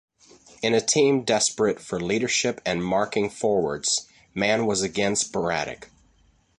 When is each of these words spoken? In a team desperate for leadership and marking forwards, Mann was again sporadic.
In 0.63 0.73
a 0.73 0.81
team 0.81 1.23
desperate 1.23 1.79
for 1.79 1.99
leadership 1.99 2.59
and 2.65 2.83
marking 2.83 3.29
forwards, 3.29 4.07
Mann 4.33 4.65
was 4.65 4.81
again 4.81 5.15
sporadic. 5.15 5.89